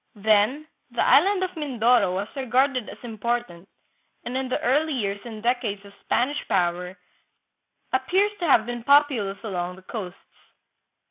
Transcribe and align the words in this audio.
Then 0.15 0.65
the 0.89 1.03
island 1.05 1.43
of 1.43 1.55
Mindoro 1.55 2.11
was 2.15 2.27
regarded 2.35 2.89
as 2.89 2.97
important, 3.03 3.69
and 4.25 4.35
in 4.35 4.49
the 4.49 4.59
early 4.61 4.93
years 4.93 5.19
and 5.25 5.43
decades 5.43 5.85
of 5.85 5.93
Spanish 6.03 6.39
power 6.47 6.97
appears 7.93 8.31
to 8.39 8.47
have 8.47 8.65
been 8.65 8.83
populous 8.83 9.37
along 9.43 9.75
the 9.75 9.83
coasts. 9.83 10.17